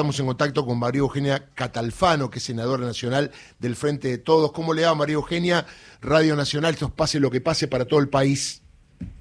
[0.00, 4.52] Estamos en contacto con María Eugenia Catalfano, que es senadora nacional del Frente de Todos.
[4.52, 5.66] ¿Cómo le va, María Eugenia?
[6.00, 8.62] Radio Nacional, esto es pase lo que pase para todo el país.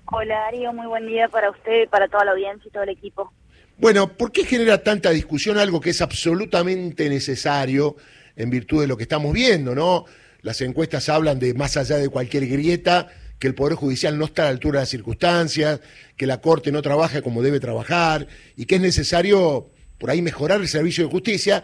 [0.05, 3.33] Hola, Darío, muy buen día para usted, para toda la audiencia y todo el equipo.
[3.79, 7.95] Bueno, ¿por qué genera tanta discusión algo que es absolutamente necesario
[8.35, 10.05] en virtud de lo que estamos viendo, no?
[10.41, 13.07] Las encuestas hablan de más allá de cualquier grieta,
[13.39, 15.81] que el Poder Judicial no está a la altura de las circunstancias,
[16.15, 20.59] que la Corte no trabaja como debe trabajar y que es necesario por ahí mejorar
[20.59, 21.63] el servicio de justicia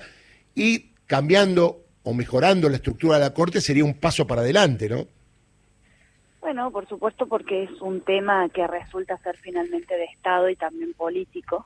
[0.56, 5.08] y cambiando o mejorando la estructura de la Corte sería un paso para adelante, ¿no?
[6.42, 10.94] Bueno, por supuesto porque es un tema que resulta ser finalmente de Estado y también
[10.94, 11.66] político,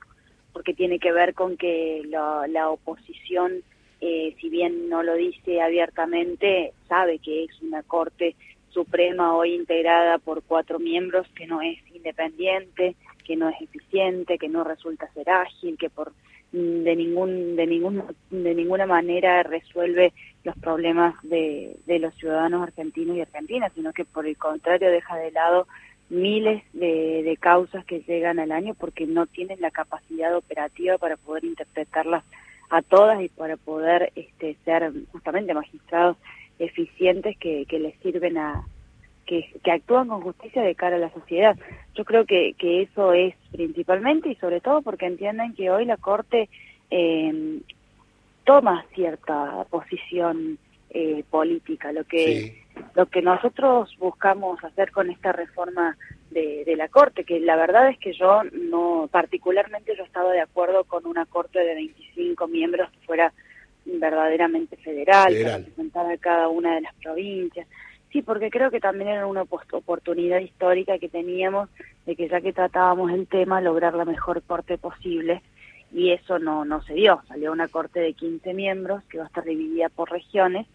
[0.53, 3.63] porque tiene que ver con que la, oposición,
[4.01, 8.35] eh, si bien no lo dice abiertamente, sabe que es una Corte
[8.69, 12.95] Suprema hoy integrada por cuatro miembros que no es independiente,
[13.25, 16.13] que no es eficiente, que no resulta ser ágil, que por
[16.51, 23.17] de ningún de ningún de ninguna manera resuelve los problemas de, de los ciudadanos argentinos
[23.17, 25.67] y argentinas sino que por el contrario deja de lado
[26.09, 31.17] miles de, de causas que llegan al año porque no tienen la capacidad operativa para
[31.17, 32.23] poder interpretarlas
[32.69, 36.17] a todas y para poder este, ser justamente magistrados
[36.59, 38.65] eficientes que, que les sirven a,
[39.27, 41.55] que, actúan con justicia de cara a la sociedad.
[41.93, 45.97] Yo creo que, que eso es principalmente y sobre todo porque entienden que hoy la
[45.97, 46.49] Corte
[46.89, 47.59] eh,
[48.43, 50.57] toma cierta posición
[50.89, 51.91] eh, política.
[51.91, 52.63] Lo que,
[52.95, 55.97] lo que nosotros buscamos hacer con esta reforma
[56.31, 60.41] de, de, la Corte, que la verdad es que yo no, particularmente yo estaba de
[60.41, 63.33] acuerdo con una Corte de 25 miembros que fuera
[63.85, 65.51] verdaderamente federal, federal.
[65.51, 67.67] que representara a cada una de las provincias.
[68.17, 71.69] Sí, porque creo que también era una oportunidad histórica que teníamos
[72.07, 75.43] de que ya que tratábamos el tema, lograr la mejor corte posible
[75.93, 77.21] y eso no, no se dio.
[77.27, 80.65] Salió una corte de 15 miembros que va a estar dividida por regiones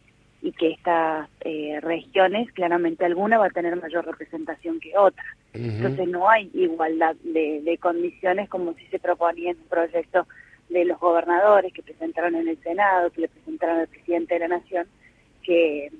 [0.40, 5.24] y que estas eh, regiones, claramente alguna va a tener mayor representación que otra.
[5.52, 10.28] Entonces no hay igualdad de, de condiciones como si se proponía en un proyecto
[10.68, 14.58] de los gobernadores que presentaron en el Senado, que le presentaron al presidente de la
[14.58, 14.86] Nación,
[15.42, 15.90] que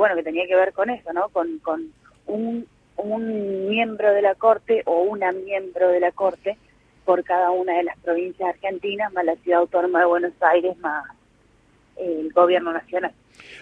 [0.00, 1.28] bueno, que tenía que ver con eso, ¿no?
[1.28, 1.92] Con, con
[2.26, 2.66] un,
[2.96, 6.56] un miembro de la Corte o una miembro de la Corte
[7.04, 11.04] por cada una de las provincias argentinas, más la ciudad autónoma de Buenos Aires, más
[11.96, 13.12] el gobierno nacional.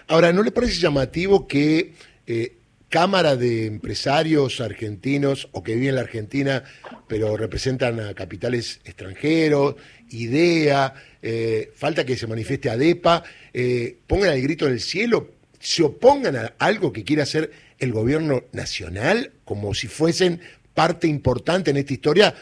[0.07, 1.93] Ahora, ¿no le parece llamativo que
[2.25, 2.55] eh,
[2.87, 6.63] Cámara de Empresarios Argentinos o que viven en la Argentina,
[7.09, 9.75] pero representan a capitales extranjeros,
[10.09, 13.23] IDEA, eh, falta que se manifieste ADEPA,
[13.53, 17.91] eh, pongan el grito en el cielo se opongan a algo que quiere hacer el
[17.91, 20.41] gobierno nacional, como si fuesen
[20.73, 22.33] parte importante en esta historia,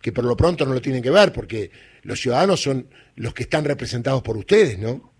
[0.00, 1.70] que por lo pronto no lo tienen que ver, porque
[2.02, 5.12] los ciudadanos son los que están representados por ustedes, ¿no?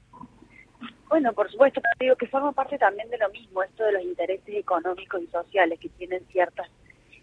[1.09, 4.03] Bueno, por supuesto, pero digo que forma parte también de lo mismo, esto de los
[4.03, 6.69] intereses económicos y sociales que tienen ciertas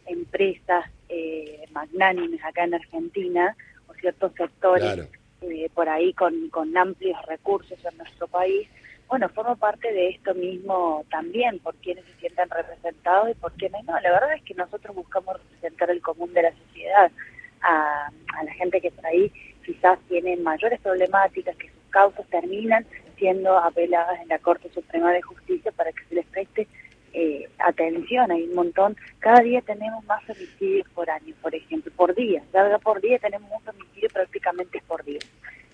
[0.06, 3.56] empresas eh, magnánimes acá en Argentina,
[3.88, 5.08] o ciertos sectores
[5.42, 8.68] eh, por ahí con, con amplios recursos en nuestro país,
[9.14, 13.84] bueno, formo parte de esto mismo también, por quienes se sientan representados y por quienes
[13.84, 13.94] no.
[14.00, 17.12] La verdad es que nosotros buscamos representar el común de la sociedad,
[17.62, 18.10] a,
[18.44, 19.32] la gente que por ahí
[19.64, 25.22] quizás tiene mayores problemáticas, que sus causas terminan siendo apeladas en la Corte Suprema de
[25.22, 26.68] Justicia para que se les preste
[27.14, 28.32] eh, atención.
[28.32, 32.42] Hay un montón, cada día tenemos más femicidios por año, por ejemplo, por día.
[32.52, 35.20] Ya por día tenemos un femicidio prácticamente por día.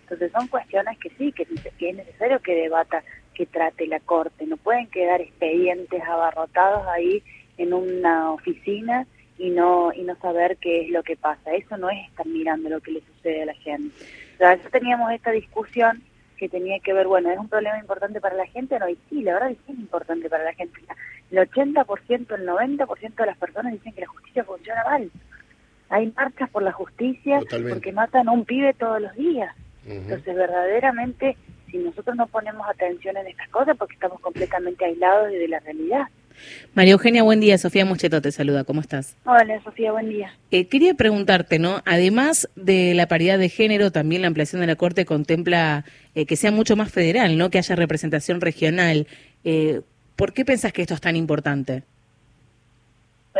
[0.09, 3.01] Entonces son cuestiones que sí, que, que es necesario que debata
[3.39, 4.45] que trate la Corte.
[4.45, 7.23] No pueden quedar expedientes abarrotados ahí
[7.57, 9.07] en una oficina
[9.37, 11.55] y no y no saber qué es lo que pasa.
[11.55, 13.95] Eso no es estar mirando lo que le sucede a la gente.
[14.33, 16.03] O sea, ya teníamos esta discusión
[16.35, 18.77] que tenía que ver, bueno, ¿es un problema importante para la gente?
[18.77, 20.77] No, y sí, la verdad es que es importante para la gente.
[21.31, 25.09] El 80%, el 90% de las personas dicen que la justicia funciona mal.
[25.87, 27.39] Hay marchas por la justicia
[27.69, 29.55] porque matan a un pibe todos los días.
[29.85, 31.37] Entonces, verdaderamente
[31.69, 36.07] si nosotros no ponemos atención en estas cosas porque estamos completamente aislados de la realidad.
[36.73, 37.57] María Eugenia, buen día.
[37.57, 38.63] Sofía Mucheto te saluda.
[38.63, 39.15] ¿Cómo estás?
[39.25, 40.33] Hola, Sofía, buen día.
[40.51, 41.81] Eh, quería preguntarte, ¿no?
[41.85, 45.85] Además de la paridad de género, también la ampliación de la Corte contempla
[46.15, 47.49] eh, que sea mucho más federal, ¿no?
[47.49, 49.07] Que haya representación regional.
[49.43, 49.81] Eh,
[50.15, 51.83] ¿Por qué pensás que esto es tan importante?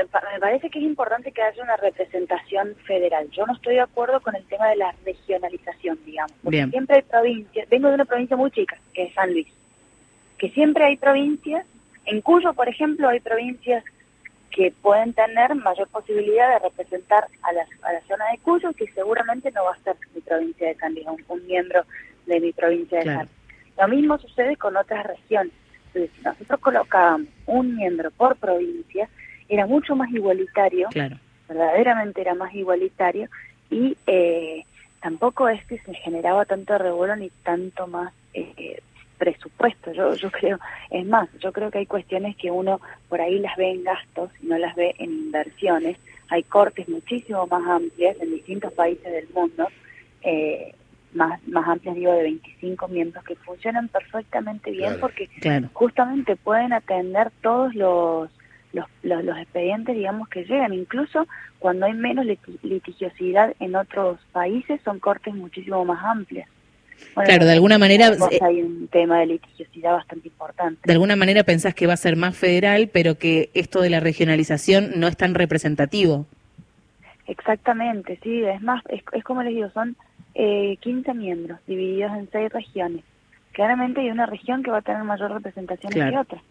[0.04, 3.30] Me parece que es importante que haya una representación federal.
[3.32, 7.02] Yo no estoy de acuerdo con el tema de la regionalización, digamos, porque siempre hay
[7.04, 9.48] provincias, vengo de una provincia muy chica, que es San Luis,
[10.38, 11.66] que siempre hay provincias,
[12.06, 13.84] en Cuyo, por ejemplo, hay provincias
[14.52, 18.88] que pueden tener mayor posibilidad de representar a la, a la zona de Cuyo, que
[18.94, 21.84] seguramente no va a ser mi provincia de San Luis, un, miembro
[22.26, 23.34] de mi provincia de Salta.
[23.80, 25.54] Lo mismo sucede con otras regiones.
[25.88, 29.08] Entonces, si nosotros colocábamos un miembro por provincia,
[29.50, 30.88] era mucho más igualitario,
[31.48, 33.28] verdaderamente era más igualitario,
[33.70, 34.64] y eh,
[35.02, 38.82] tampoco es que se generaba tanto revuelo ni tanto más eh,
[39.18, 39.92] presupuesto.
[39.92, 40.60] Yo, yo creo,
[40.90, 42.80] es más, yo creo que hay cuestiones que uno
[43.10, 45.98] por ahí las ve en gastos y no las ve en inversiones.
[46.30, 49.68] Hay cortes muchísimo más amplias en distintos países del mundo.
[50.22, 50.74] Eh,
[51.14, 55.28] más, más amplias, digo, de 25 miembros que funcionan perfectamente bien porque
[55.74, 58.30] justamente pueden atender todos los
[58.74, 60.74] los, los, expedientes, digamos, que llegan.
[60.74, 61.28] Incluso
[61.60, 62.26] cuando hay menos
[62.62, 66.48] litigiosidad en otros países, son cortes muchísimo más amplias.
[67.16, 68.08] claro, de alguna manera...
[68.32, 70.82] Eh, hay un tema de litigiosidad bastante importante.
[70.86, 74.00] De alguna manera pensás que va a ser más federal, pero que esto de la
[74.00, 76.26] regionalización no es tan representativo.
[77.28, 79.96] Exactamente, sí, es más, es, es como les digo, son
[80.34, 83.04] eh, 15 miembros divididos en seis regiones.
[83.52, 86.42] Claramente hay una región que va a tener mayor representación que otra.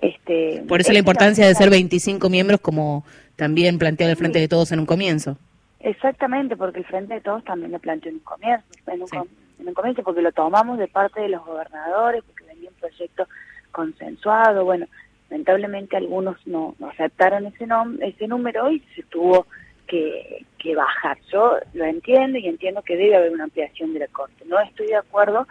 [0.00, 3.04] Este, Por eso la importancia de ser 25 miembros, como
[3.36, 5.38] también planteó el Frente de Todos en un comienzo.
[5.80, 10.02] Exactamente, porque el Frente de Todos también lo planteó en un comienzo, en un, comienzo,
[10.02, 13.26] porque lo tomamos de parte de los gobernadores, porque venía un proyecto
[13.72, 14.64] consensuado.
[14.64, 14.86] Bueno,
[15.30, 17.66] lamentablemente algunos no, aceptaron ese,
[18.00, 19.46] ese número y se tuvo
[19.86, 21.18] que, que bajar.
[21.32, 24.44] Yo lo entiendo y entiendo que debe haber una ampliación de la Corte.
[24.46, 25.46] No estoy de acuerdo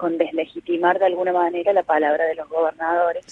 [0.00, 3.22] con deslegitimar de alguna manera la palabra de los gobernadores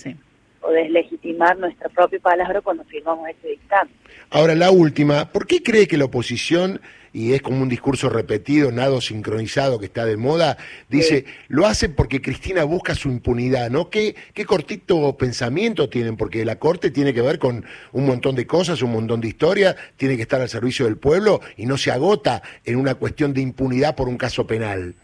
[0.61, 3.95] o deslegitimar nuestra propia palabra cuando firmamos ese dictamen.
[4.29, 6.79] Ahora, la última, ¿por qué cree que la oposición
[7.11, 10.59] y es como un discurso repetido, nado sincronizado que está de moda,
[10.91, 13.89] dice, lo hace porque Cristina busca su impunidad, ¿no?
[13.89, 16.19] ¿Qué, ¿Qué cortito pensamiento tienen?
[16.19, 19.75] Porque la Corte tiene que ver con un montón de cosas, un montón de historia,
[19.97, 23.41] tiene que estar al servicio del pueblo y no se agota en una cuestión de
[23.41, 24.95] impunidad por un caso penal.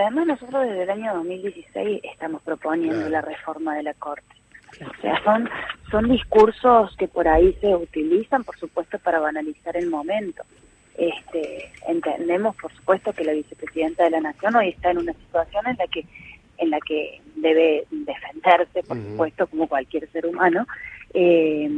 [0.00, 4.34] Además nosotros desde el año 2016 estamos proponiendo la reforma de la Corte.
[4.80, 5.48] O sea, son,
[5.90, 10.42] son discursos que por ahí se utilizan, por supuesto, para banalizar el momento.
[10.96, 15.66] Este, entendemos, por supuesto, que la vicepresidenta de la Nación hoy está en una situación
[15.66, 16.06] en la que
[16.58, 20.64] en la que debe defenderse, por supuesto, como cualquier ser humano,
[21.12, 21.68] eh,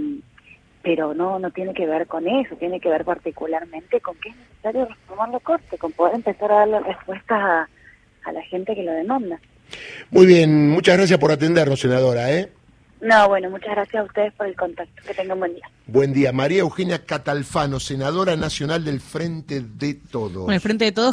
[0.82, 4.36] pero no no tiene que ver con eso, tiene que ver particularmente con que es
[4.36, 7.68] necesario reformar la Corte, con poder empezar a darle respuestas a,
[8.24, 9.38] a la gente que lo demanda.
[10.10, 12.32] Muy bien, muchas gracias por atendernos, senadora.
[12.32, 12.50] ¿eh?
[13.04, 15.02] No, bueno, muchas gracias a ustedes por el contacto.
[15.06, 15.68] Que tengan buen día.
[15.86, 16.32] Buen día.
[16.32, 20.50] María Eugenia Catalfano, senadora nacional del Frente de Todos.
[20.50, 21.12] el Frente de Todos